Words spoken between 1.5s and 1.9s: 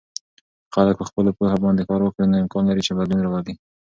باندې